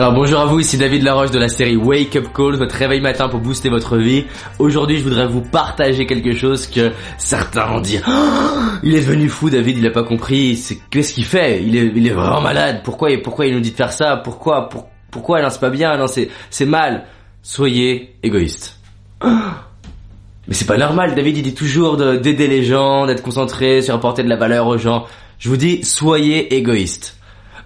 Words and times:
Alors 0.00 0.14
bonjour 0.14 0.40
à 0.40 0.46
vous, 0.46 0.60
ici 0.60 0.78
David 0.78 1.02
Laroche 1.02 1.30
de 1.30 1.38
la 1.38 1.50
série 1.50 1.76
Wake 1.76 2.16
Up 2.16 2.28
Call, 2.34 2.56
votre 2.56 2.74
réveil 2.74 3.02
matin 3.02 3.28
pour 3.28 3.38
booster 3.38 3.68
votre 3.68 3.98
vie. 3.98 4.24
Aujourd'hui, 4.58 4.96
je 4.96 5.02
voudrais 5.02 5.26
vous 5.26 5.42
partager 5.42 6.06
quelque 6.06 6.32
chose 6.32 6.66
que 6.66 6.92
certains 7.18 7.66
vont 7.66 7.82
dire 7.82 8.02
Oh, 8.08 8.60
il 8.82 8.94
est 8.94 9.00
devenu 9.00 9.28
fou 9.28 9.50
David, 9.50 9.76
il 9.76 9.86
a 9.86 9.90
pas 9.90 10.02
compris, 10.02 10.58
qu'est-ce 10.88 11.12
qu'il 11.12 11.26
fait? 11.26 11.62
Il 11.62 11.76
est 11.76 11.92
il 11.94 12.06
est 12.06 12.14
vraiment 12.14 12.40
malade. 12.40 12.80
Pourquoi 12.82 13.10
pourquoi 13.22 13.44
il 13.44 13.52
nous 13.52 13.60
dit 13.60 13.72
de 13.72 13.76
faire 13.76 13.92
ça? 13.92 14.16
Pourquoi 14.16 14.70
pour, 14.70 14.88
pourquoi? 15.10 15.42
Non, 15.42 15.50
c'est 15.50 15.60
pas 15.60 15.68
bien, 15.68 15.94
non 15.98 16.06
c'est 16.06 16.30
c'est 16.48 16.64
mal. 16.64 17.04
Soyez 17.42 18.14
égoïste. 18.22 18.78
Mais 19.22 20.54
c'est 20.54 20.66
pas 20.66 20.78
normal, 20.78 21.14
David 21.14 21.36
il 21.36 21.42
dit 21.42 21.54
toujours 21.54 21.98
de- 21.98 22.16
d'aider 22.16 22.48
les 22.48 22.64
gens, 22.64 23.04
d'être 23.04 23.22
concentré 23.22 23.82
sur 23.82 23.94
apporter 23.94 24.22
de 24.22 24.30
la 24.30 24.36
valeur 24.36 24.66
aux 24.66 24.78
gens. 24.78 25.04
Je 25.38 25.50
vous 25.50 25.58
dis, 25.58 25.84
soyez 25.84 26.54
égoïste. 26.56 27.19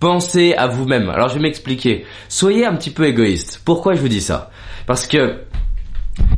Pensez 0.00 0.54
à 0.54 0.66
vous-même. 0.66 1.08
Alors 1.08 1.28
je 1.28 1.34
vais 1.34 1.40
m'expliquer. 1.40 2.04
Soyez 2.28 2.66
un 2.66 2.74
petit 2.74 2.90
peu 2.90 3.06
égoïste. 3.06 3.62
Pourquoi 3.64 3.94
je 3.94 4.00
vous 4.00 4.08
dis 4.08 4.20
ça? 4.20 4.50
Parce 4.86 5.06
que 5.06 5.42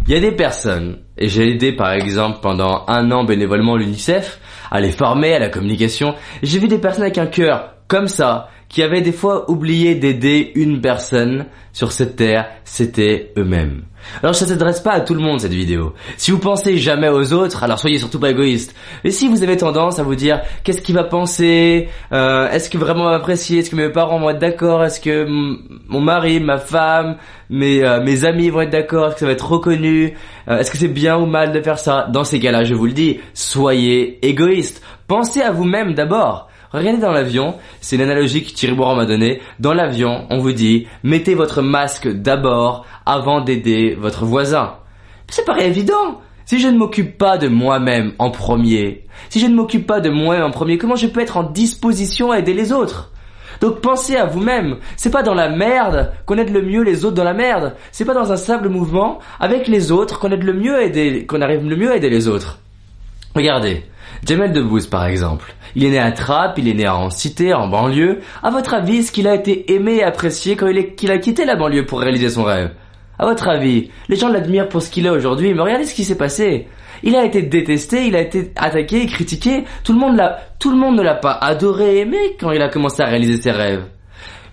il 0.06 0.12
y 0.12 0.16
a 0.16 0.20
des 0.20 0.32
personnes, 0.32 0.98
et 1.16 1.28
j'ai 1.28 1.50
aidé 1.50 1.72
par 1.72 1.92
exemple 1.92 2.38
pendant 2.40 2.84
un 2.88 3.10
an 3.10 3.24
bénévolement 3.24 3.76
l'UNICEF 3.76 4.40
à 4.70 4.80
les 4.80 4.90
former 4.90 5.34
à 5.34 5.38
la 5.38 5.48
communication. 5.48 6.14
J'ai 6.42 6.58
vu 6.58 6.68
des 6.68 6.78
personnes 6.78 7.02
avec 7.02 7.18
un 7.18 7.26
cœur 7.26 7.74
comme 7.88 8.08
ça, 8.08 8.48
qui 8.68 8.82
avaient 8.82 9.00
des 9.00 9.12
fois 9.12 9.50
oublié 9.50 9.94
d'aider 9.94 10.52
une 10.54 10.80
personne 10.80 11.46
sur 11.72 11.92
cette 11.92 12.16
terre, 12.16 12.48
c'était 12.64 13.32
eux-mêmes. 13.36 13.82
Alors 14.22 14.34
ça 14.34 14.46
s'adresse 14.46 14.80
pas 14.80 14.92
à 14.92 15.00
tout 15.00 15.14
le 15.14 15.20
monde 15.20 15.40
cette 15.40 15.52
vidéo. 15.52 15.94
Si 16.16 16.30
vous 16.30 16.38
pensez 16.38 16.76
jamais 16.76 17.08
aux 17.08 17.32
autres, 17.32 17.62
alors 17.62 17.78
soyez 17.78 17.98
surtout 17.98 18.20
pas 18.20 18.30
égoïste. 18.30 18.74
Et 19.04 19.10
si 19.10 19.28
vous 19.28 19.42
avez 19.42 19.56
tendance 19.56 19.98
à 19.98 20.02
vous 20.02 20.14
dire 20.14 20.40
qu'est-ce 20.64 20.82
qu'il 20.82 20.94
va 20.94 21.04
penser, 21.04 21.88
euh, 22.12 22.50
est-ce 22.50 22.68
que 22.70 22.78
vraiment 22.78 23.04
on 23.04 23.10
va 23.10 23.16
apprécier, 23.16 23.60
est-ce 23.60 23.70
que 23.70 23.76
mes 23.76 23.90
parents 23.90 24.18
vont 24.18 24.30
être 24.30 24.38
d'accord, 24.38 24.84
est-ce 24.84 25.00
que 25.00 25.26
mon 25.26 26.00
mari, 26.00 26.40
ma 26.40 26.58
femme, 26.58 27.16
mes 27.50 27.82
euh, 27.84 28.02
mes 28.02 28.24
amis 28.24 28.50
vont 28.50 28.62
être 28.62 28.70
d'accord, 28.70 29.06
est-ce 29.08 29.14
que 29.14 29.20
ça 29.20 29.26
va 29.26 29.32
être 29.32 29.50
reconnu, 29.50 30.14
euh, 30.48 30.58
est-ce 30.58 30.70
que 30.70 30.78
c'est 30.78 30.88
bien 30.88 31.16
ou 31.16 31.26
mal 31.26 31.52
de 31.52 31.60
faire 31.60 31.78
ça? 31.78 32.06
Dans 32.10 32.24
ces 32.24 32.40
cas-là, 32.40 32.64
je 32.64 32.74
vous 32.74 32.86
le 32.86 32.92
dis, 32.92 33.20
soyez 33.34 34.24
égoïste. 34.26 34.82
Pensez 35.06 35.40
à 35.40 35.52
vous-même 35.52 35.94
d'abord. 35.94 36.48
Regardez 36.70 37.00
dans 37.00 37.12
l'avion, 37.12 37.54
c'est 37.80 37.96
une 37.96 38.02
analogie 38.02 38.44
que 38.44 38.52
Thierry 38.52 38.74
Bourand 38.74 38.94
m'a 38.94 39.06
donnée. 39.06 39.40
Dans 39.58 39.72
l'avion, 39.72 40.26
on 40.28 40.38
vous 40.38 40.52
dit, 40.52 40.86
mettez 41.02 41.34
votre 41.34 41.62
masque 41.62 42.08
d'abord 42.08 42.84
avant 43.06 43.40
d'aider 43.40 43.96
votre 43.98 44.26
voisin. 44.26 44.74
Ça 45.30 45.42
paraît 45.44 45.68
évident. 45.68 46.20
Si 46.44 46.58
je 46.58 46.68
ne 46.68 46.76
m'occupe 46.76 47.16
pas 47.16 47.38
de 47.38 47.48
moi-même 47.48 48.12
en 48.18 48.30
premier, 48.30 49.06
si 49.30 49.40
je 49.40 49.46
ne 49.46 49.54
m'occupe 49.54 49.86
pas 49.86 50.00
de 50.00 50.10
moi-même 50.10 50.44
en 50.44 50.50
premier, 50.50 50.78
comment 50.78 50.96
je 50.96 51.06
peux 51.06 51.20
être 51.20 51.36
en 51.38 51.42
disposition 51.42 52.32
à 52.32 52.38
aider 52.38 52.54
les 52.54 52.72
autres? 52.72 53.12
Donc 53.60 53.80
pensez 53.80 54.16
à 54.16 54.26
vous-même. 54.26 54.76
C'est 54.96 55.10
pas 55.10 55.22
dans 55.22 55.34
la 55.34 55.48
merde 55.48 56.12
qu'on 56.26 56.38
aide 56.38 56.52
le 56.52 56.62
mieux 56.62 56.82
les 56.82 57.04
autres 57.04 57.16
dans 57.16 57.24
la 57.24 57.34
merde. 57.34 57.74
C'est 57.92 58.04
pas 58.04 58.14
dans 58.14 58.32
un 58.32 58.36
simple 58.36 58.68
mouvement 58.68 59.18
avec 59.40 59.68
les 59.68 59.90
autres 59.90 60.20
qu'on 60.20 60.30
aide 60.32 60.44
le 60.44 60.52
mieux 60.54 60.76
à 60.76 60.82
aider, 60.82 61.26
qu'on 61.26 61.40
arrive 61.40 61.66
le 61.66 61.76
mieux 61.76 61.90
à 61.90 61.96
aider 61.96 62.10
les 62.10 62.28
autres. 62.28 62.60
Regardez, 63.38 63.84
Jamel 64.26 64.52
Debbouze 64.52 64.88
par 64.88 65.06
exemple. 65.06 65.54
Il 65.76 65.84
est 65.84 65.90
né 65.90 66.00
à 66.00 66.10
Trappes, 66.10 66.58
il 66.58 66.66
est 66.66 66.74
né 66.74 66.88
en 66.88 67.08
cité, 67.08 67.54
en 67.54 67.68
banlieue. 67.68 68.18
À 68.42 68.50
votre 68.50 68.74
avis, 68.74 68.96
est-ce 68.96 69.12
qu'il 69.12 69.28
a 69.28 69.34
été 69.36 69.72
aimé 69.74 69.98
et 69.98 70.02
apprécié 70.02 70.56
quand 70.56 70.66
il, 70.66 71.10
a 71.12 71.18
quitté 71.18 71.44
la 71.44 71.54
banlieue 71.54 71.86
pour 71.86 72.00
réaliser 72.00 72.30
son 72.30 72.42
rêve? 72.42 72.72
À 73.16 73.26
votre 73.26 73.46
avis, 73.46 73.92
les 74.08 74.16
gens 74.16 74.28
l'admirent 74.28 74.68
pour 74.68 74.82
ce 74.82 74.90
qu'il 74.90 75.06
est 75.06 75.10
aujourd'hui, 75.10 75.54
mais 75.54 75.62
regardez 75.62 75.84
ce 75.84 75.94
qui 75.94 76.02
s'est 76.02 76.18
passé. 76.18 76.66
Il 77.04 77.14
a 77.14 77.24
été 77.24 77.42
détesté, 77.42 78.08
il 78.08 78.16
a 78.16 78.22
été 78.22 78.50
attaqué, 78.56 79.06
critiqué. 79.06 79.62
Tout 79.84 79.92
le 79.92 80.00
monde 80.76 80.96
ne 80.96 81.02
l'a 81.02 81.14
pas 81.14 81.38
adoré, 81.40 82.00
aimé 82.00 82.18
quand 82.40 82.50
il 82.50 82.60
a 82.60 82.68
commencé 82.68 83.02
à 83.02 83.06
réaliser 83.06 83.40
ses 83.40 83.52
rêves. 83.52 83.84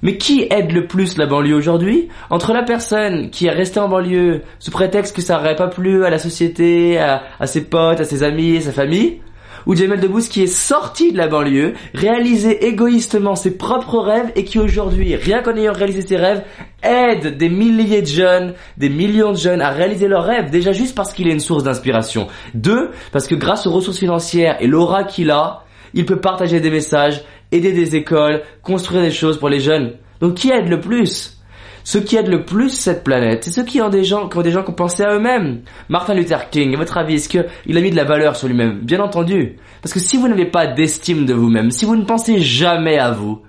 Mais 0.06 0.18
qui 0.18 0.46
aide 0.52 0.72
le 0.72 0.86
plus 0.86 1.18
la 1.18 1.26
banlieue 1.26 1.56
aujourd'hui? 1.56 2.10
Entre 2.30 2.54
la 2.54 2.62
personne 2.62 3.32
qui 3.32 3.48
est 3.48 3.50
restée 3.50 3.80
en 3.80 3.90
banlieue 3.90 4.44
sous 4.60 4.70
prétexte 4.70 5.16
que 5.16 5.22
ça 5.24 5.36
n'aurait 5.36 5.56
pas 5.56 5.68
plu 5.68 6.06
à 6.06 6.12
la 6.12 6.20
société, 6.20 7.00
à, 7.00 7.48
ses 7.48 7.62
potes, 7.62 8.00
à 8.00 8.04
ses 8.04 8.22
amis, 8.22 8.58
à 8.58 8.62
sa 8.62 8.72
famille? 8.72 9.22
Ou 9.66 9.76
Jamel 9.76 10.00
Debbouze 10.00 10.28
qui 10.28 10.44
est 10.44 10.46
sorti 10.46 11.12
de 11.12 11.18
la 11.18 11.28
banlieue, 11.28 11.74
réalisé 11.96 12.68
égoïstement 12.68 13.36
ses 13.36 13.58
propres 13.58 13.98
rêves 13.98 14.32
et 14.36 14.44
qui 14.44 14.60
aujourd'hui, 14.60 15.16
rien 15.16 15.42
qu'en 15.42 15.56
ayant 15.56 15.74
réalisé 15.74 16.04
ses 16.04 16.18
rêves, 16.18 16.44
aide 16.84 17.36
des 17.38 17.50
milliers 17.50 18.04
de 18.04 18.08
jeunes, 18.08 18.54
des 18.78 18.90
millions 18.90 19.32
de 19.32 19.38
jeunes 19.38 19.62
à 19.62 19.72
réaliser 19.72 20.08
leurs 20.08 20.26
rêves, 20.26 20.52
déjà 20.52 20.72
juste 20.72 20.94
parce 20.94 21.14
qu'il 21.14 21.28
est 21.28 21.34
une 21.34 21.40
source 21.40 21.64
d'inspiration. 21.64 22.28
Deux, 22.54 22.92
parce 23.12 23.26
que 23.26 23.34
grâce 23.34 23.66
aux 23.66 23.72
ressources 23.72 23.98
financières 23.98 24.58
et 24.60 24.68
l'aura 24.68 25.04
qu'il 25.04 25.32
a, 25.32 25.64
il 25.96 26.06
peut 26.06 26.22
partager 26.22 26.60
des 26.60 26.70
messages, 26.70 27.24
aider 27.52 27.72
des 27.72 27.96
écoles, 27.96 28.44
construire 28.62 29.02
des 29.02 29.10
choses 29.10 29.40
pour 29.40 29.50
les 29.50 29.60
jeunes. 29.60 29.94
Donc 30.22 30.36
qui 30.36 30.52
aide 30.52 30.70
le 30.70 30.80
plus? 30.80 31.36
Ceux 31.84 32.00
qui 32.00 32.16
aident 32.16 32.30
le 32.30 32.46
plus 32.46 32.70
cette 32.70 33.04
planète, 33.04 33.44
c'est 33.44 33.52
ceux 33.52 33.64
qui 33.64 33.80
ont 33.80 33.90
des 33.90 34.04
gens, 34.04 34.28
qui 34.28 34.38
ont 34.38 34.42
des 34.42 34.50
gens 34.50 34.64
qui 34.64 34.72
ont 34.72 34.74
pensé 34.74 35.04
à 35.04 35.14
eux-mêmes. 35.14 35.62
Martin 35.88 36.16
Luther 36.16 36.50
King, 36.50 36.74
à 36.74 36.78
votre 36.78 36.98
avis, 36.98 37.16
est-ce 37.16 37.30
qu'il 37.30 37.78
a 37.78 37.82
mis 37.82 37.92
de 37.92 37.96
la 37.96 38.06
valeur 38.06 38.36
sur 38.36 38.48
lui-même? 38.48 38.80
Bien 38.80 39.00
entendu. 39.02 39.58
Parce 39.84 39.94
que 39.94 40.00
si 40.00 40.18
vous 40.18 40.28
n'avez 40.28 40.48
pas 40.48 40.66
d'estime 40.66 41.28
de 41.28 41.34
vous-même, 41.36 41.70
si 41.70 41.86
vous 41.86 41.96
ne 41.96 42.04
pensez 42.04 42.40
jamais 42.40 42.98
à 42.98 43.12
vous, 43.12 43.44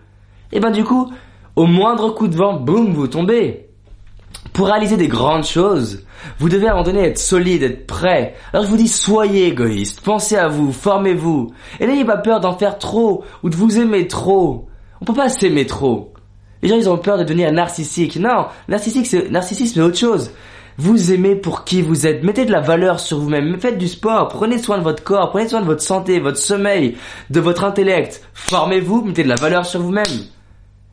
et 0.52 0.60
ben 0.60 0.70
du 0.70 0.84
coup, 0.84 1.10
au 1.56 1.64
moindre 1.64 2.10
coup 2.10 2.28
de 2.28 2.36
vent, 2.36 2.60
boum, 2.60 2.92
vous 2.92 3.08
tombez. 3.08 3.68
Pour 4.52 4.66
réaliser 4.66 4.98
des 4.98 5.08
grandes 5.08 5.46
choses, 5.46 6.04
vous 6.38 6.50
devez 6.50 6.66
à 6.66 6.72
un 6.72 6.74
moment 6.74 6.84
donné 6.84 7.04
être 7.04 7.18
solide, 7.18 7.62
être 7.62 7.86
prêt. 7.86 8.34
Alors 8.52 8.66
je 8.66 8.70
vous 8.70 8.76
dis, 8.76 8.88
soyez 8.88 9.46
égoïste, 9.46 10.02
pensez 10.02 10.36
à 10.36 10.48
vous, 10.48 10.72
formez-vous. 10.72 11.52
Et 11.80 11.86
n'ayez 11.86 12.04
pas 12.04 12.18
peur 12.18 12.40
d'en 12.40 12.52
faire 12.52 12.78
trop, 12.78 13.24
ou 13.42 13.48
de 13.48 13.56
vous 13.56 13.78
aimer 13.78 14.06
trop. 14.06 14.68
On 15.00 15.06
peut 15.06 15.14
pas 15.14 15.30
s'aimer 15.30 15.64
trop. 15.64 16.12
Les 16.62 16.68
gens, 16.68 16.76
ils 16.76 16.88
ont 16.88 16.98
peur 16.98 17.18
de 17.18 17.24
devenir 17.24 17.52
narcissique. 17.52 18.16
Non, 18.16 18.46
narcissique, 18.68 19.06
c'est, 19.06 19.30
narcissisme, 19.30 19.74
c'est 19.74 19.80
autre 19.80 19.98
chose. 19.98 20.30
Vous 20.78 21.12
aimez 21.12 21.36
pour 21.36 21.64
qui 21.64 21.80
vous 21.80 22.06
êtes. 22.06 22.22
Mettez 22.22 22.44
de 22.44 22.52
la 22.52 22.60
valeur 22.60 23.00
sur 23.00 23.18
vous-même. 23.18 23.58
Faites 23.58 23.78
du 23.78 23.88
sport. 23.88 24.28
Prenez 24.28 24.58
soin 24.58 24.78
de 24.78 24.82
votre 24.82 25.02
corps. 25.02 25.30
Prenez 25.30 25.48
soin 25.48 25.60
de 25.60 25.66
votre 25.66 25.82
santé, 25.82 26.20
votre 26.20 26.38
sommeil, 26.38 26.96
de 27.30 27.40
votre 27.40 27.64
intellect. 27.64 28.22
Formez-vous. 28.34 29.02
Mettez 29.02 29.24
de 29.24 29.28
la 29.28 29.36
valeur 29.36 29.64
sur 29.64 29.80
vous-même. 29.80 30.04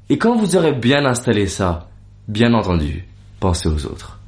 Et 0.09 0.18
quand 0.18 0.35
vous 0.35 0.56
aurez 0.56 0.72
bien 0.72 1.06
installé 1.06 1.47
ça, 1.47 1.90
bien 2.28 2.53
entendu, 2.53 3.06
pensez 3.40 3.68
aux 3.68 3.85
autres. 3.85 4.19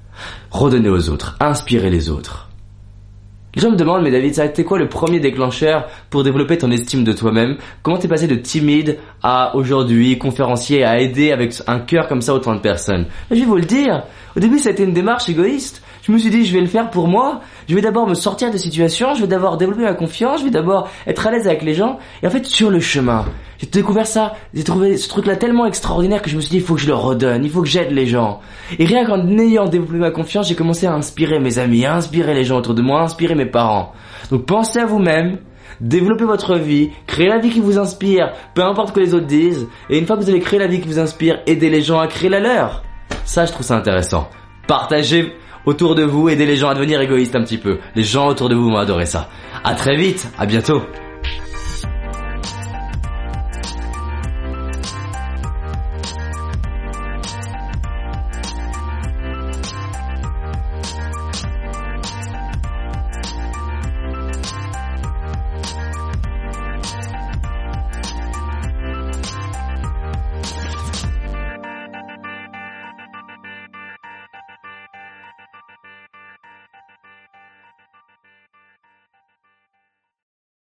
Redonnez 0.52 0.90
aux 0.90 1.10
autres. 1.10 1.38
Inspirez 1.40 1.90
les 1.90 2.10
autres. 2.10 2.45
Les 3.56 3.62
gens 3.62 3.72
me 3.72 3.78
demandent, 3.78 4.04
mais 4.04 4.12
David, 4.12 4.36
ça 4.36 4.42
a 4.42 4.46
été 4.46 4.66
quoi 4.66 4.78
le 4.78 4.90
premier 4.90 5.22
déclencheur 5.22 5.88
pour 6.10 6.24
développer 6.24 6.58
ton 6.58 6.72
estime 6.72 7.06
de 7.06 7.14
toi-même? 7.14 7.56
Comment 7.84 7.98
t'es 7.98 8.10
passé 8.10 8.28
de 8.28 8.36
timide 8.36 8.98
à 9.24 9.56
aujourd'hui 9.56 10.18
conférencier, 10.18 10.84
à 10.84 11.00
aider 11.00 11.32
avec 11.32 11.54
un 11.66 11.80
cœur 11.80 12.10
comme 12.10 12.22
ça 12.22 12.34
autant 12.34 12.54
de 12.54 12.60
personnes? 12.60 13.06
Je 13.32 13.36
vais 13.36 13.46
vous 13.46 13.56
le 13.56 13.62
dire. 13.62 14.04
Au 14.36 14.42
début, 14.42 14.60
ça 14.60 14.70
a 14.70 14.72
été 14.74 14.84
une 14.84 14.94
démarche 14.94 15.30
égoïste. 15.30 15.82
Je 16.04 16.12
me 16.12 16.18
suis 16.18 16.30
dit, 16.30 16.46
je 16.46 16.54
vais 16.54 16.62
le 16.62 16.68
faire 16.68 16.90
pour 16.90 17.08
moi. 17.08 17.40
Je 17.70 17.74
vais 17.74 17.82
d'abord 17.82 18.08
me 18.08 18.14
sortir 18.14 18.52
de 18.52 18.58
situations. 18.58 19.16
Je 19.16 19.22
vais 19.22 19.28
d'abord 19.28 19.58
développer 19.58 19.84
ma 19.84 19.94
confiance. 19.94 20.42
Je 20.42 20.46
vais 20.46 20.52
d'abord 20.52 20.90
être 21.08 21.26
à 21.26 21.32
l'aise 21.32 21.48
avec 21.48 21.64
les 21.64 21.74
gens. 21.74 21.98
Et 22.22 22.28
en 22.28 22.30
fait, 22.30 22.46
sur 22.46 22.70
le 22.70 22.80
chemin, 22.82 23.26
j'ai 23.58 23.68
découvert 23.68 24.06
ça. 24.06 24.34
J'ai 24.54 24.64
trouvé 24.64 24.98
ce 24.98 25.08
truc-là 25.08 25.38
tellement 25.38 25.66
extraordinaire 25.66 26.22
que 26.22 26.30
je 26.30 26.36
me 26.36 26.42
suis 26.42 26.52
dit, 26.52 26.58
il 26.58 26.62
faut 26.62 26.76
que 26.76 26.82
je 26.82 26.88
le 26.88 26.94
redonne. 26.94 27.44
Il 27.46 27.50
faut 27.50 27.62
que 27.62 27.68
j'aide 27.68 27.92
les 27.92 28.06
gens. 28.06 28.42
Et 28.78 28.86
rien 28.86 29.06
qu'en 29.06 29.26
ayant 29.38 29.66
développé 29.66 29.98
ma 29.98 30.12
confiance, 30.12 30.50
j'ai 30.50 30.56
commencé 30.56 30.86
à 30.86 30.94
inspirer 30.94 31.40
mes 31.40 31.58
amis, 31.58 31.86
à 31.86 31.96
inspirer 31.96 32.34
les 32.34 32.44
gens 32.44 32.58
autour 32.58 32.76
de 32.76 32.82
moi, 32.82 33.00
à 33.00 33.04
inspirer 33.06 33.34
mes 33.34 33.45
parents. 33.46 33.94
Donc 34.32 34.46
pensez 34.46 34.80
à 34.80 34.86
vous-même. 34.86 35.40
Développez 35.82 36.24
votre 36.24 36.56
vie, 36.56 36.92
créez 37.06 37.28
la 37.28 37.40
vie 37.40 37.50
qui 37.50 37.60
vous 37.60 37.78
inspire, 37.78 38.32
peu 38.54 38.64
importe 38.64 38.90
ce 38.90 38.94
que 38.94 39.02
les 39.02 39.14
autres 39.14 39.26
disent, 39.26 39.68
et 39.90 39.98
une 39.98 40.06
fois 40.06 40.16
que 40.16 40.22
vous 40.22 40.30
avez 40.30 40.40
créé 40.40 40.58
la 40.58 40.68
vie 40.68 40.80
qui 40.80 40.88
vous 40.88 41.00
inspire, 41.00 41.42
aidez 41.48 41.70
les 41.70 41.82
gens 41.82 42.00
à 42.00 42.08
créer 42.08 42.30
la 42.30 42.40
leur. 42.40 42.82
Ça, 43.26 43.46
je 43.46 43.52
trouve 43.52 43.66
ça 43.66 43.76
intéressant. 43.76 44.30
Partagez 44.68 45.34
autour 45.66 45.96
de 45.96 46.04
vous, 46.04 46.30
aidez 46.30 46.46
les 46.46 46.56
gens 46.56 46.70
à 46.70 46.76
devenir 46.76 47.02
égoïstes 47.02 47.36
un 47.36 47.44
petit 47.44 47.58
peu. 47.58 47.80
Les 47.96 48.04
gens 48.04 48.28
autour 48.28 48.48
de 48.48 48.56
vous 48.56 48.70
vont 48.70 48.78
adorer 48.78 49.06
ça. 49.06 49.30
À 49.64 49.76
très 49.76 49.98
vite, 49.98 50.30
à 50.38 50.46
bientôt. 50.46 50.82